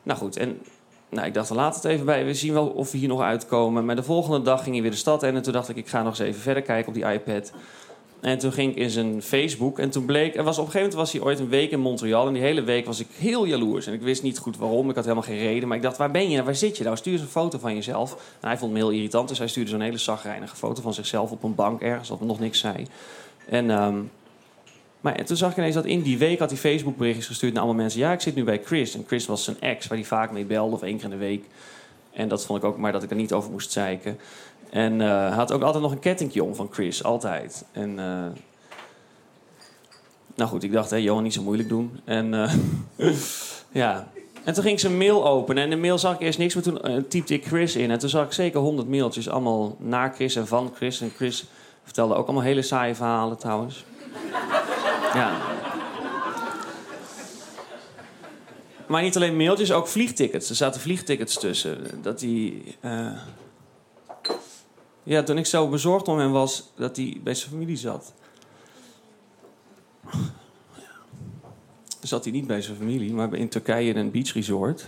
Nou 0.02 0.18
goed, 0.18 0.36
en 0.36 0.60
nou, 1.08 1.26
ik 1.26 1.34
dacht, 1.34 1.50
laat 1.50 1.74
het 1.74 1.84
even 1.84 2.06
bij. 2.06 2.24
We 2.24 2.34
zien 2.34 2.52
wel 2.52 2.66
of 2.66 2.92
we 2.92 2.98
hier 2.98 3.08
nog 3.08 3.20
uitkomen. 3.20 3.84
Maar 3.84 3.96
de 3.96 4.02
volgende 4.02 4.42
dag 4.42 4.62
ging 4.62 4.72
hij 4.72 4.82
weer 4.82 4.90
de 4.90 4.96
stad 4.96 5.22
in. 5.22 5.34
En 5.34 5.42
toen 5.42 5.52
dacht 5.52 5.68
ik, 5.68 5.76
ik 5.76 5.88
ga 5.88 5.98
nog 5.98 6.08
eens 6.08 6.18
even 6.18 6.40
verder 6.40 6.62
kijken 6.62 6.88
op 6.88 6.94
die 6.94 7.12
iPad. 7.12 7.52
En 8.20 8.38
toen 8.38 8.52
ging 8.52 8.70
ik 8.70 8.76
in 8.76 8.90
zijn 8.90 9.22
Facebook. 9.22 9.78
En 9.78 9.90
toen 9.90 10.04
bleek... 10.04 10.36
Er 10.36 10.42
was, 10.42 10.58
op 10.58 10.64
een 10.64 10.70
gegeven 10.70 10.90
moment 10.90 10.94
was 10.94 11.12
hij 11.12 11.20
ooit 11.20 11.38
een 11.38 11.48
week 11.48 11.70
in 11.70 11.80
Montreal. 11.80 12.26
En 12.26 12.32
die 12.32 12.42
hele 12.42 12.62
week 12.62 12.86
was 12.86 13.00
ik 13.00 13.06
heel 13.16 13.44
jaloers. 13.44 13.86
En 13.86 13.92
ik 13.92 14.02
wist 14.02 14.22
niet 14.22 14.38
goed 14.38 14.56
waarom. 14.56 14.88
Ik 14.88 14.94
had 14.94 15.04
helemaal 15.04 15.26
geen 15.26 15.38
reden. 15.38 15.68
Maar 15.68 15.76
ik 15.76 15.82
dacht, 15.82 15.96
waar 15.96 16.10
ben 16.10 16.28
je 16.28 16.32
nou? 16.32 16.44
Waar 16.44 16.54
zit 16.54 16.76
je 16.76 16.84
nou? 16.84 16.96
Stuur 16.96 17.12
eens 17.12 17.22
een 17.22 17.28
foto 17.28 17.58
van 17.58 17.74
jezelf. 17.74 18.12
En 18.40 18.48
hij 18.48 18.58
vond 18.58 18.72
me 18.72 18.78
heel 18.78 18.90
irritant. 18.90 19.28
Dus 19.28 19.38
hij 19.38 19.48
stuurde 19.48 19.70
zo'n 19.70 19.80
hele 19.80 19.98
zagrijnige 19.98 20.56
foto 20.56 20.82
van 20.82 20.94
zichzelf 20.94 21.30
op 21.30 21.42
een 21.42 21.54
bank 21.54 21.80
ergens. 21.80 22.08
Dat 22.08 22.20
nog 22.20 22.40
niks 22.40 22.58
zei. 22.58 22.86
En... 23.48 23.70
Um, 23.70 24.10
maar 25.00 25.14
en 25.14 25.24
toen 25.24 25.36
zag 25.36 25.50
ik 25.50 25.56
ineens 25.56 25.74
dat 25.74 25.84
in 25.84 26.02
die 26.02 26.18
week 26.18 26.38
had 26.38 26.50
hij 26.50 26.58
Facebook 26.58 26.96
berichtjes 26.96 27.26
gestuurd 27.26 27.52
naar 27.52 27.62
allemaal 27.62 27.82
mensen. 27.82 28.00
Ja, 28.00 28.12
ik 28.12 28.20
zit 28.20 28.34
nu 28.34 28.44
bij 28.44 28.62
Chris. 28.64 28.94
En 28.94 29.04
Chris 29.06 29.26
was 29.26 29.44
zijn 29.44 29.60
ex, 29.60 29.86
waar 29.86 29.98
hij 29.98 30.06
vaak 30.06 30.30
mee 30.30 30.44
belde 30.44 30.74
of 30.74 30.82
één 30.82 30.96
keer 30.96 31.04
in 31.04 31.10
de 31.10 31.16
week. 31.16 31.44
En 32.12 32.28
dat 32.28 32.46
vond 32.46 32.58
ik 32.58 32.64
ook 32.64 32.76
maar 32.76 32.92
dat 32.92 33.02
ik 33.02 33.10
er 33.10 33.16
niet 33.16 33.32
over 33.32 33.50
moest 33.50 33.72
zeiken. 33.72 34.18
En 34.70 35.00
hij 35.00 35.30
had 35.30 35.52
ook 35.52 35.62
altijd 35.62 35.82
nog 35.82 35.92
een 35.92 35.98
kettingje 35.98 36.44
om 36.44 36.54
van 36.54 36.68
Chris, 36.72 37.04
altijd. 37.04 37.64
En 37.72 37.90
uh, 37.90 38.24
nou 40.34 40.50
goed, 40.50 40.62
ik 40.62 40.72
dacht, 40.72 40.90
hé, 40.90 40.96
Johan, 40.96 41.22
niet 41.22 41.34
zo 41.34 41.42
moeilijk 41.42 41.68
doen. 41.68 42.00
En 42.04 42.32
uh, 42.32 42.54
ja. 43.72 44.08
En 44.44 44.54
toen 44.54 44.62
ging 44.62 44.74
ik 44.74 44.80
zijn 44.80 44.96
mail 44.96 45.26
openen. 45.26 45.62
En 45.62 45.70
in 45.70 45.76
de 45.76 45.82
mail 45.82 45.98
zag 45.98 46.14
ik 46.14 46.20
eerst 46.20 46.38
niks, 46.38 46.54
maar 46.54 46.62
toen 46.62 47.06
typte 47.08 47.34
ik 47.34 47.46
Chris 47.46 47.76
in. 47.76 47.90
En 47.90 47.98
toen 47.98 48.08
zag 48.08 48.26
ik 48.26 48.32
zeker 48.32 48.60
honderd 48.60 48.88
mailtjes, 48.88 49.28
allemaal 49.28 49.76
naar 49.78 50.14
Chris 50.14 50.36
en 50.36 50.46
van 50.46 50.72
Chris. 50.74 51.00
En 51.00 51.12
Chris 51.16 51.44
vertelde 51.84 52.14
ook 52.14 52.26
allemaal 52.26 52.44
hele 52.44 52.62
saaie 52.62 52.94
verhalen 52.94 53.38
trouwens. 53.38 53.84
Ja. 55.16 55.40
Maar 58.86 59.02
niet 59.02 59.16
alleen 59.16 59.36
mailtjes, 59.36 59.72
ook 59.72 59.88
vliegtickets. 59.88 60.48
Er 60.48 60.56
zaten 60.56 60.80
vliegtickets 60.80 61.38
tussen. 61.38 62.02
Dat 62.02 62.20
hij. 62.20 62.62
Uh... 62.80 63.18
Ja, 65.02 65.22
toen 65.22 65.38
ik 65.38 65.46
zo 65.46 65.68
bezorgd 65.68 66.08
om 66.08 66.18
hem 66.18 66.32
was, 66.32 66.72
dat 66.74 66.96
hij 66.96 67.20
bij 67.22 67.34
zijn 67.34 67.50
familie 67.50 67.76
zat. 67.76 68.12
Zat 72.00 72.24
hij 72.24 72.32
niet 72.32 72.46
bij 72.46 72.62
zijn 72.62 72.76
familie, 72.76 73.12
maar 73.12 73.34
in 73.34 73.48
Turkije 73.48 73.90
in 73.90 73.96
een 73.96 74.10
beachresort. 74.10 74.86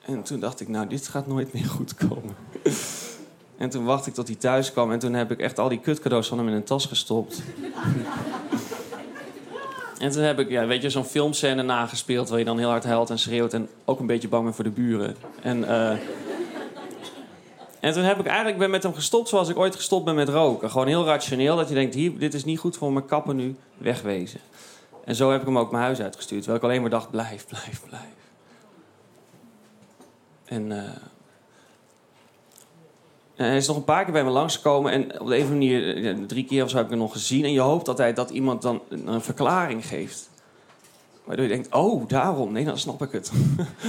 En 0.00 0.22
toen 0.22 0.40
dacht 0.40 0.60
ik, 0.60 0.68
nou, 0.68 0.88
dit 0.88 1.08
gaat 1.08 1.26
nooit 1.26 1.52
meer 1.52 1.64
goed 1.64 1.94
komen. 1.94 2.36
En 3.58 3.70
toen 3.70 3.84
wachtte 3.84 4.08
ik 4.08 4.14
tot 4.14 4.26
hij 4.26 4.36
thuis 4.36 4.72
kwam. 4.72 4.92
En 4.92 4.98
toen 4.98 5.12
heb 5.12 5.30
ik 5.30 5.40
echt 5.40 5.58
al 5.58 5.68
die 5.68 5.80
kutcadeaus 5.80 6.28
van 6.28 6.38
hem 6.38 6.48
in 6.48 6.54
een 6.54 6.64
tas 6.64 6.86
gestopt. 6.86 7.42
en 9.98 10.10
toen 10.10 10.22
heb 10.22 10.38
ik, 10.38 10.48
ja, 10.48 10.66
weet 10.66 10.82
je, 10.82 10.90
zo'n 10.90 11.04
filmscène 11.04 11.62
nagespeeld... 11.62 12.28
waar 12.28 12.38
je 12.38 12.44
dan 12.44 12.58
heel 12.58 12.68
hard 12.68 12.84
huilt 12.84 13.10
en 13.10 13.18
schreeuwt... 13.18 13.52
en 13.52 13.68
ook 13.84 14.00
een 14.00 14.06
beetje 14.06 14.28
bang 14.28 14.42
bent 14.42 14.54
voor 14.54 14.64
de 14.64 14.70
buren. 14.70 15.16
En, 15.42 15.58
uh... 15.58 15.90
en 17.80 17.92
toen 17.92 18.02
heb 18.02 18.18
ik 18.18 18.26
eigenlijk 18.26 18.58
ben 18.58 18.70
met 18.70 18.82
hem 18.82 18.94
gestopt 18.94 19.28
zoals 19.28 19.48
ik 19.48 19.58
ooit 19.58 19.76
gestopt 19.76 20.04
ben 20.04 20.14
met 20.14 20.28
roken. 20.28 20.70
Gewoon 20.70 20.86
heel 20.86 21.04
rationeel, 21.04 21.56
dat 21.56 21.68
je 21.68 21.74
denkt... 21.74 21.94
Hier, 21.94 22.18
dit 22.18 22.34
is 22.34 22.44
niet 22.44 22.58
goed 22.58 22.76
voor 22.76 22.92
mijn 22.92 23.06
kappen 23.06 23.36
nu, 23.36 23.56
wegwezen. 23.78 24.40
En 25.04 25.14
zo 25.14 25.30
heb 25.30 25.40
ik 25.40 25.46
hem 25.46 25.58
ook 25.58 25.70
mijn 25.70 25.82
huis 25.82 26.00
uitgestuurd. 26.00 26.42
Terwijl 26.42 26.62
ik 26.64 26.68
alleen 26.70 26.80
maar 26.80 26.90
dacht, 26.90 27.10
blijf, 27.10 27.46
blijf, 27.46 27.82
blijf. 27.88 28.02
En 30.44 30.70
uh, 30.70 30.82
hij 33.46 33.56
is 33.56 33.66
nog 33.66 33.76
een 33.76 33.84
paar 33.84 34.04
keer 34.04 34.12
bij 34.12 34.24
me 34.24 34.30
langsgekomen. 34.30 34.92
En 34.92 35.20
op 35.20 35.26
de 35.26 35.38
een 35.38 35.48
manier, 35.48 36.16
drie 36.26 36.44
keer 36.44 36.64
of 36.64 36.70
zo 36.70 36.76
heb 36.76 36.84
ik 36.84 36.90
hem 36.90 37.00
nog 37.00 37.12
gezien. 37.12 37.44
En 37.44 37.52
je 37.52 37.60
hoopt 37.60 37.88
altijd 37.88 38.16
dat 38.16 38.30
iemand 38.30 38.62
dan 38.62 38.80
een 38.88 39.20
verklaring 39.20 39.86
geeft. 39.86 40.30
Waardoor 41.24 41.44
je 41.44 41.52
denkt, 41.52 41.74
oh, 41.74 42.08
daarom. 42.08 42.52
Nee, 42.52 42.64
dan 42.64 42.78
snap 42.78 43.02
ik 43.02 43.12
het. 43.12 43.32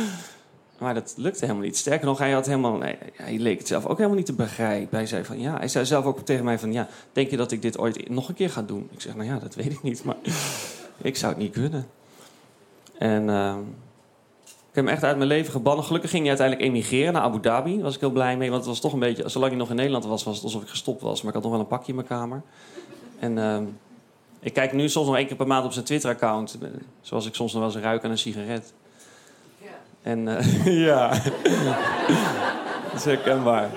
maar 0.79 0.93
dat 0.93 1.13
lukte 1.17 1.39
helemaal 1.39 1.63
niet. 1.63 1.77
Sterker 1.77 2.05
nog, 2.05 2.17
hij, 2.17 2.31
had 2.31 2.45
helemaal, 2.45 2.77
nee, 2.77 2.97
hij 3.13 3.37
leek 3.37 3.57
het 3.57 3.67
zelf 3.67 3.85
ook 3.85 3.97
helemaal 3.97 4.17
niet 4.17 4.25
te 4.25 4.33
begrijpen. 4.33 4.97
Hij 4.97 5.07
zei, 5.07 5.23
van, 5.23 5.39
ja, 5.39 5.57
hij 5.57 5.67
zei 5.67 5.85
zelf 5.85 6.05
ook 6.05 6.19
tegen 6.19 6.45
mij 6.45 6.59
van... 6.59 6.73
Ja, 6.73 6.87
denk 7.11 7.29
je 7.29 7.37
dat 7.37 7.51
ik 7.51 7.61
dit 7.61 7.77
ooit 7.77 8.09
nog 8.09 8.29
een 8.29 8.35
keer 8.35 8.49
ga 8.49 8.61
doen? 8.61 8.89
Ik 8.91 9.01
zeg, 9.01 9.15
nou 9.15 9.27
ja, 9.27 9.39
dat 9.39 9.55
weet 9.55 9.71
ik 9.71 9.81
niet. 9.81 10.03
Maar 10.03 10.17
ik 11.01 11.17
zou 11.17 11.33
het 11.33 11.41
niet 11.41 11.53
kunnen. 11.53 11.87
En 12.97 13.29
ik 13.29 13.88
heb 14.79 14.87
hem 14.87 14.95
echt 14.95 15.03
uit 15.03 15.17
mijn 15.17 15.29
leven 15.29 15.51
gebannen. 15.51 15.85
Gelukkig 15.85 16.09
ging 16.09 16.21
hij 16.21 16.29
uiteindelijk 16.29 16.67
emigreren 16.67 17.13
naar 17.13 17.21
Abu 17.21 17.39
Dhabi. 17.39 17.73
Daar 17.73 17.83
was 17.83 17.95
ik 17.95 17.99
heel 17.99 18.09
blij 18.11 18.37
mee. 18.37 18.49
Want 18.49 18.61
het 18.61 18.69
was 18.69 18.79
toch 18.79 18.93
een 18.93 18.99
beetje... 18.99 19.29
Zolang 19.29 19.51
hij 19.51 19.59
nog 19.59 19.69
in 19.69 19.75
Nederland 19.75 20.05
was, 20.05 20.23
was 20.23 20.35
het 20.35 20.43
alsof 20.43 20.61
ik 20.61 20.67
gestopt 20.67 21.01
was. 21.01 21.21
Maar 21.21 21.27
ik 21.27 21.33
had 21.33 21.43
nog 21.43 21.51
wel 21.51 21.61
een 21.61 21.67
pakje 21.67 21.89
in 21.89 21.95
mijn 21.95 22.07
kamer. 22.07 22.41
En... 23.19 23.37
Uh, 23.37 23.57
ik 24.39 24.53
kijk 24.53 24.73
nu 24.73 24.89
soms 24.89 25.07
nog 25.07 25.15
één 25.15 25.27
keer 25.27 25.35
per 25.35 25.47
maand 25.47 25.65
op 25.65 25.71
zijn 25.71 25.85
Twitter-account. 25.85 26.57
Zoals 27.01 27.25
ik 27.25 27.35
soms 27.35 27.53
nog 27.53 27.61
wel 27.61 27.71
eens 27.71 27.81
ruik 27.81 28.03
aan 28.03 28.11
een 28.11 28.17
sigaret. 28.17 28.73
Ja. 29.57 29.67
En 30.01 30.27
uh, 30.27 30.85
ja, 30.85 31.07
dat 32.91 32.93
is 32.95 33.05
herkenbaar. 33.05 33.69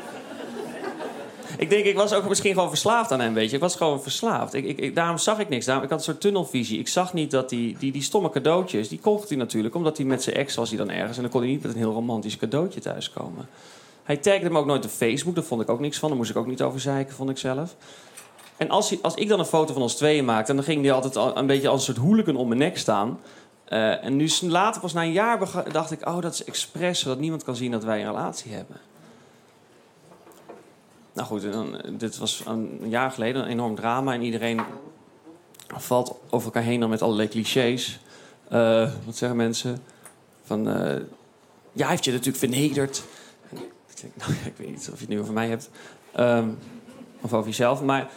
Ik 1.63 1.71
denk, 1.71 1.85
ik 1.85 1.97
was 1.97 2.13
ook 2.13 2.29
misschien 2.29 2.55
gewoon 2.55 2.69
verslaafd 2.69 3.13
aan 3.13 3.21
hem, 3.21 3.35
weet 3.35 3.49
je. 3.51 3.55
Ik 3.57 3.63
was 3.63 3.77
gewoon 3.77 4.03
verslaafd. 4.03 4.55
Ik, 4.55 4.65
ik, 4.65 4.95
daarom 4.95 5.19
zag 5.19 5.39
ik 5.39 5.49
niks. 5.49 5.65
Daarom, 5.65 5.85
ik 5.85 5.91
had 5.91 5.99
een 5.99 6.05
soort 6.05 6.21
tunnelvisie. 6.21 6.79
Ik 6.79 6.89
zag 6.89 7.13
niet 7.13 7.31
dat 7.31 7.49
die, 7.49 7.77
die, 7.79 7.93
die 7.93 8.03
stomme 8.03 8.31
cadeautjes... 8.31 8.89
die 8.89 8.99
kocht 8.99 9.29
hij 9.29 9.39
natuurlijk, 9.39 9.75
omdat 9.75 9.97
hij 9.97 10.07
met 10.07 10.23
zijn 10.23 10.37
ex 10.37 10.55
was 10.55 10.69
hij 10.69 10.79
dan 10.79 10.91
ergens... 10.91 11.17
en 11.17 11.23
dan 11.23 11.31
kon 11.31 11.41
hij 11.41 11.51
niet 11.51 11.63
met 11.63 11.73
een 11.73 11.79
heel 11.79 11.93
romantisch 11.93 12.37
cadeautje 12.37 12.81
thuiskomen. 12.81 13.49
Hij 14.03 14.17
tagde 14.17 14.51
me 14.51 14.59
ook 14.59 14.67
nooit 14.67 14.85
op 14.85 14.91
Facebook. 14.91 15.35
Daar 15.35 15.45
vond 15.45 15.63
ik 15.63 15.69
ook 15.69 15.81
niks 15.81 15.99
van. 15.99 16.09
Daar 16.09 16.19
moest 16.19 16.31
ik 16.31 16.37
ook 16.37 16.47
niet 16.47 16.63
over 16.63 16.81
zeiken, 16.81 17.15
vond 17.15 17.31
ik 17.31 17.39
zelf. 17.39 17.77
En 18.57 18.71
als, 18.71 19.03
als 19.03 19.15
ik 19.15 19.29
dan 19.29 19.39
een 19.39 19.45
foto 19.45 19.73
van 19.73 19.83
ons 19.83 19.95
tweeën 19.95 20.25
maakte... 20.25 20.55
dan 20.55 20.65
ging 20.65 20.83
die 20.83 20.93
altijd 20.93 21.37
een 21.37 21.47
beetje 21.47 21.69
als 21.69 21.89
een 21.89 21.95
soort 21.95 22.07
hooligan 22.07 22.37
om 22.37 22.49
mijn 22.49 22.61
nek 22.61 22.79
staan... 22.79 23.21
Uh, 23.69 24.05
en 24.05 24.17
nu 24.17 24.31
later, 24.41 24.81
pas 24.81 24.93
na 24.93 25.03
een 25.03 25.13
jaar, 25.13 25.39
dacht 25.73 25.91
ik... 25.91 26.09
oh, 26.09 26.21
dat 26.21 26.33
is 26.33 26.45
expres, 26.45 27.01
zodat 27.01 27.19
niemand 27.19 27.45
kan 27.45 27.57
zien 27.57 27.71
dat 27.71 27.85
wij 27.85 28.01
een 28.01 28.07
relatie 28.07 28.53
hebben. 28.53 28.77
Nou 31.13 31.27
goed, 31.27 31.53
dan, 31.53 31.81
dit 31.99 32.19
was 32.19 32.43
een 32.47 32.81
jaar 32.85 33.11
geleden 33.11 33.43
een 33.43 33.49
enorm 33.49 33.75
drama... 33.75 34.13
en 34.13 34.23
iedereen 34.23 34.61
valt 35.67 36.19
over 36.31 36.47
elkaar 36.47 36.63
heen 36.63 36.81
dan 36.81 36.91
met 36.91 37.03
allerlei 37.03 37.29
clichés. 37.29 38.01
Uh, 38.53 38.91
wat 39.05 39.17
zeggen 39.17 39.37
mensen? 39.37 39.83
Van, 40.45 40.69
uh, 40.69 40.97
ja, 41.73 41.89
heeft 41.89 42.05
je 42.05 42.11
natuurlijk 42.11 42.39
vernederd. 42.39 43.03
nou, 44.15 44.33
ik 44.45 44.53
weet 44.57 44.71
niet 44.71 44.89
of 44.93 44.99
je 44.99 45.05
het 45.05 45.09
nu 45.09 45.21
over 45.21 45.33
mij 45.33 45.49
hebt. 45.49 45.71
Um, 46.19 46.59
of 47.21 47.33
over 47.33 47.49
jezelf. 47.49 47.83
Maar 47.83 48.11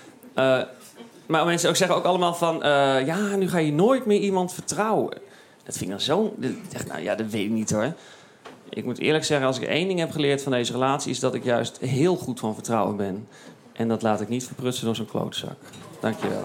maar 1.26 1.46
mensen 1.46 1.70
ook 1.70 1.76
zeggen 1.76 1.98
ook 1.98 2.06
allemaal 2.06 2.34
van... 2.34 2.60
Ja, 3.06 3.36
nu 3.36 3.50
ga 3.50 3.58
je 3.58 3.74
nooit 3.74 4.06
meer 4.06 4.20
iemand 4.20 4.54
vertrouwen. 4.54 5.18
Dat 5.64 5.78
vind 5.78 5.82
ik 5.82 5.90
dan 5.90 6.00
zo... 6.00 6.36
Nou 6.88 7.02
ja, 7.02 7.16
dat 7.16 7.30
weet 7.30 7.46
ik 7.46 7.52
niet 7.52 7.72
hoor. 7.72 7.94
Ik 8.70 8.86
moet 8.86 9.00
eerlijk 9.00 9.24
zeggen, 9.24 9.48
als 9.48 9.60
ik 9.60 9.68
één 9.68 9.88
ding 9.88 10.00
heb 10.00 10.12
geleerd 10.12 10.44
van 10.44 10.52
deze 10.52 10.72
relatie... 10.72 11.12
is 11.12 11.20
dat 11.20 11.34
ik 11.34 11.44
juist 11.44 11.78
heel 11.78 12.16
goed 12.16 12.40
van 12.40 12.54
vertrouwen 12.54 12.96
ben. 12.96 13.28
En 13.74 13.88
dat 13.88 14.02
laat 14.02 14.22
ik 14.22 14.30
niet 14.30 14.46
verprutsen 14.46 14.86
door 14.86 14.96
zo'n 14.96 15.06
klootzak. 15.06 15.58
Dank 16.00 16.16
je 16.22 16.28
wel. 16.30 16.44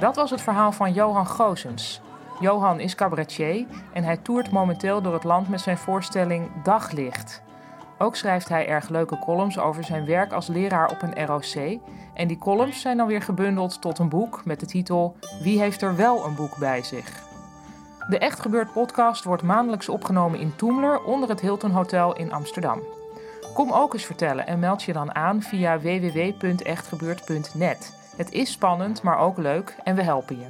Dat 0.00 0.16
was 0.16 0.30
het 0.30 0.40
verhaal 0.40 0.72
van 0.72 0.92
Johan 0.92 1.26
Goosens. 1.26 2.00
Johan 2.40 2.80
is 2.80 2.94
cabaretier 2.94 3.66
en 3.92 4.04
hij 4.04 4.16
toert 4.16 4.50
momenteel 4.50 5.02
door 5.02 5.12
het 5.12 5.24
land 5.24 5.48
met 5.48 5.60
zijn 5.60 5.78
voorstelling 5.78 6.62
Daglicht. 6.62 7.42
Ook 7.98 8.16
schrijft 8.16 8.48
hij 8.48 8.66
erg 8.66 8.88
leuke 8.88 9.18
columns 9.18 9.58
over 9.58 9.84
zijn 9.84 10.06
werk 10.06 10.32
als 10.32 10.46
leraar 10.46 10.90
op 10.90 11.02
een 11.02 11.26
ROC. 11.26 11.80
En 12.14 12.28
die 12.28 12.38
columns 12.38 12.80
zijn 12.80 12.96
dan 12.96 13.06
weer 13.06 13.22
gebundeld 13.22 13.80
tot 13.80 13.98
een 13.98 14.08
boek 14.08 14.44
met 14.44 14.60
de 14.60 14.66
titel 14.66 15.16
Wie 15.42 15.60
heeft 15.60 15.82
er 15.82 15.96
wel 15.96 16.24
een 16.24 16.34
boek 16.34 16.56
bij 16.56 16.82
zich? 16.82 17.22
De 18.08 18.18
Echt 18.18 18.40
Gebeurd 18.40 18.72
podcast 18.72 19.24
wordt 19.24 19.42
maandelijks 19.42 19.88
opgenomen 19.88 20.40
in 20.40 20.56
Toemler 20.56 21.02
onder 21.02 21.28
het 21.28 21.40
Hilton 21.40 21.70
Hotel 21.70 22.16
in 22.16 22.32
Amsterdam. 22.32 22.80
Kom 23.54 23.72
ook 23.72 23.92
eens 23.92 24.04
vertellen 24.04 24.46
en 24.46 24.58
meld 24.58 24.82
je 24.82 24.92
dan 24.92 25.14
aan 25.14 25.42
via 25.42 25.80
www.echtgebeurd.net. 25.80 27.92
Het 28.16 28.32
is 28.32 28.52
spannend, 28.52 29.02
maar 29.02 29.18
ook 29.18 29.38
leuk 29.38 29.76
en 29.84 29.94
we 29.94 30.02
helpen 30.02 30.38
je. 30.38 30.46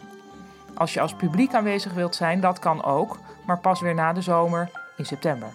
Als 0.74 0.94
je 0.94 1.00
als 1.00 1.14
publiek 1.14 1.54
aanwezig 1.54 1.92
wilt 1.92 2.14
zijn, 2.14 2.40
dat 2.40 2.58
kan 2.58 2.84
ook, 2.84 3.18
maar 3.46 3.58
pas 3.58 3.80
weer 3.80 3.94
na 3.94 4.12
de 4.12 4.22
zomer 4.22 4.70
in 4.96 5.06
september. 5.06 5.48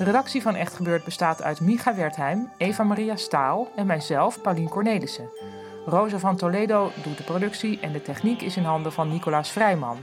De 0.00 0.06
redactie 0.06 0.42
van 0.42 0.54
Echt 0.54 0.74
Gebeurd 0.74 1.04
bestaat 1.04 1.42
uit 1.42 1.60
Micha 1.60 1.94
Wertheim, 1.94 2.50
Eva-Maria 2.56 3.16
Staal 3.16 3.68
en 3.76 3.86
mijzelf, 3.86 4.40
Paulien 4.40 4.68
Cornelissen. 4.68 5.28
Rosa 5.86 6.18
van 6.18 6.36
Toledo 6.36 6.90
doet 7.02 7.16
de 7.16 7.22
productie 7.22 7.80
en 7.80 7.92
de 7.92 8.02
techniek 8.02 8.40
is 8.40 8.56
in 8.56 8.62
handen 8.62 8.92
van 8.92 9.08
Nicolaas 9.08 9.50
Vrijman. 9.50 9.98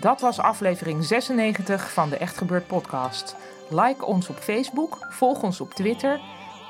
Dat 0.00 0.20
was 0.20 0.38
aflevering 0.38 1.04
96 1.04 1.92
van 1.92 2.08
de 2.08 2.16
Echt 2.16 2.36
Gebeurd 2.36 2.66
podcast. 2.66 3.36
Like 3.68 4.04
ons 4.04 4.28
op 4.28 4.36
Facebook, 4.36 5.06
volg 5.10 5.42
ons 5.42 5.60
op 5.60 5.74
Twitter 5.74 6.20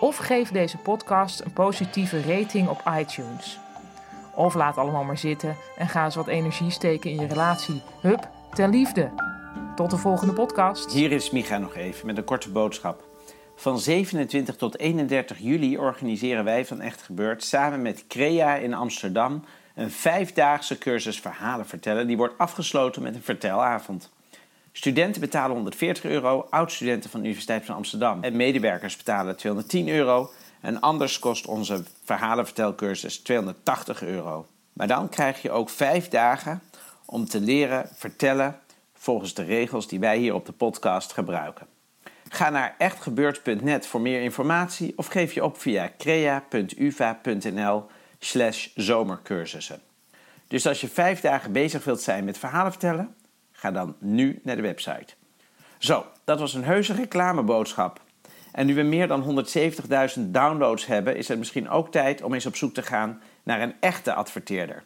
of 0.00 0.16
geef 0.16 0.50
deze 0.50 0.76
podcast 0.76 1.40
een 1.40 1.52
positieve 1.52 2.22
rating 2.22 2.68
op 2.68 2.82
iTunes. 2.98 3.58
Of 4.34 4.54
laat 4.54 4.76
allemaal 4.76 5.04
maar 5.04 5.18
zitten 5.18 5.56
en 5.76 5.88
ga 5.88 6.04
eens 6.04 6.14
wat 6.14 6.26
energie 6.26 6.70
steken 6.70 7.10
in 7.10 7.20
je 7.20 7.26
relatie. 7.26 7.82
Hup, 8.00 8.28
ten 8.52 8.70
liefde. 8.70 9.27
Tot 9.78 9.90
de 9.90 9.96
volgende 9.96 10.32
podcast. 10.32 10.92
Hier 10.92 11.12
is 11.12 11.30
Micha 11.30 11.58
nog 11.58 11.74
even 11.76 12.06
met 12.06 12.16
een 12.16 12.24
korte 12.24 12.50
boodschap. 12.50 13.04
Van 13.56 13.78
27 13.78 14.56
tot 14.56 14.78
31 14.78 15.38
juli 15.38 15.78
organiseren 15.78 16.44
wij 16.44 16.66
van 16.66 16.80
Echt 16.80 17.02
Gebeurd 17.02 17.44
samen 17.44 17.82
met 17.82 18.04
CREA 18.08 18.54
in 18.54 18.74
Amsterdam 18.74 19.44
een 19.74 19.90
vijfdaagse 19.90 20.78
cursus 20.78 21.20
verhalen 21.20 21.66
vertellen. 21.66 22.06
Die 22.06 22.16
wordt 22.16 22.38
afgesloten 22.38 23.02
met 23.02 23.14
een 23.14 23.22
vertelavond. 23.22 24.10
Studenten 24.72 25.20
betalen 25.20 25.54
140 25.54 26.04
euro, 26.04 26.46
oud-studenten 26.50 27.10
van 27.10 27.20
de 27.20 27.26
Universiteit 27.26 27.64
van 27.64 27.74
Amsterdam 27.74 28.22
en 28.22 28.36
medewerkers 28.36 28.96
betalen 28.96 29.36
210 29.36 29.88
euro 29.88 30.30
en 30.60 30.80
anders 30.80 31.18
kost 31.18 31.46
onze 31.46 31.84
verhalenvertelcursus 32.04 33.18
280 33.18 34.02
euro. 34.02 34.46
Maar 34.72 34.88
dan 34.88 35.08
krijg 35.08 35.42
je 35.42 35.50
ook 35.50 35.70
vijf 35.70 36.08
dagen 36.08 36.62
om 37.04 37.24
te 37.24 37.40
leren 37.40 37.88
vertellen 37.94 38.60
volgens 38.98 39.34
de 39.34 39.44
regels 39.44 39.88
die 39.88 40.00
wij 40.00 40.18
hier 40.18 40.34
op 40.34 40.46
de 40.46 40.52
podcast 40.52 41.12
gebruiken. 41.12 41.66
Ga 42.28 42.50
naar 42.50 42.74
echtgebeurd.net 42.78 43.86
voor 43.86 44.00
meer 44.00 44.22
informatie 44.22 44.92
of 44.96 45.06
geef 45.06 45.32
je 45.32 45.44
op 45.44 45.60
via 45.60 45.92
crea.uva.nl 45.98 47.86
slash 48.18 48.68
zomercursussen. 48.74 49.80
Dus 50.48 50.66
als 50.66 50.80
je 50.80 50.88
vijf 50.88 51.20
dagen 51.20 51.52
bezig 51.52 51.84
wilt 51.84 52.00
zijn 52.00 52.24
met 52.24 52.38
verhalen 52.38 52.72
vertellen, 52.72 53.14
ga 53.52 53.70
dan 53.70 53.96
nu 53.98 54.40
naar 54.42 54.56
de 54.56 54.62
website. 54.62 55.14
Zo, 55.78 56.06
dat 56.24 56.40
was 56.40 56.54
een 56.54 56.64
heuse 56.64 56.94
reclameboodschap. 56.94 58.00
En 58.52 58.66
nu 58.66 58.74
we 58.74 58.82
meer 58.82 59.08
dan 59.08 59.46
170.000 60.16 60.22
downloads 60.22 60.86
hebben, 60.86 61.16
is 61.16 61.28
het 61.28 61.38
misschien 61.38 61.68
ook 61.68 61.92
tijd 61.92 62.22
om 62.22 62.34
eens 62.34 62.46
op 62.46 62.56
zoek 62.56 62.74
te 62.74 62.82
gaan 62.82 63.22
naar 63.42 63.60
een 63.60 63.74
echte 63.80 64.14
adverteerder. 64.14 64.84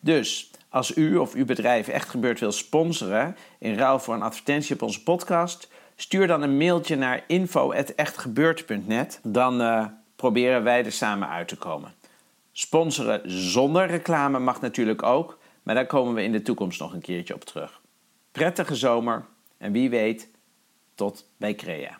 Dus 0.00 0.50
als 0.76 0.96
u 0.96 1.16
of 1.16 1.34
uw 1.34 1.44
bedrijf 1.44 1.88
echt 1.88 2.08
gebeurd 2.08 2.40
wil 2.40 2.52
sponsoren 2.52 3.36
in 3.58 3.74
ruil 3.74 3.98
voor 3.98 4.14
een 4.14 4.22
advertentie 4.22 4.74
op 4.74 4.82
onze 4.82 5.02
podcast, 5.02 5.68
stuur 5.94 6.26
dan 6.26 6.42
een 6.42 6.56
mailtje 6.56 6.96
naar 6.96 7.24
info@echtgebeurd.net. 7.26 9.20
Dan 9.22 9.60
uh, 9.60 9.86
proberen 10.16 10.62
wij 10.62 10.84
er 10.84 10.92
samen 10.92 11.28
uit 11.28 11.48
te 11.48 11.56
komen. 11.56 11.94
Sponsoren 12.52 13.20
zonder 13.24 13.86
reclame 13.86 14.38
mag 14.38 14.60
natuurlijk 14.60 15.02
ook, 15.02 15.38
maar 15.62 15.74
daar 15.74 15.86
komen 15.86 16.14
we 16.14 16.22
in 16.22 16.32
de 16.32 16.42
toekomst 16.42 16.80
nog 16.80 16.92
een 16.92 17.00
keertje 17.00 17.34
op 17.34 17.44
terug. 17.44 17.80
Prettige 18.32 18.74
zomer 18.74 19.24
en 19.58 19.72
wie 19.72 19.90
weet, 19.90 20.28
tot 20.94 21.28
bij 21.36 21.54
Crea. 21.54 21.98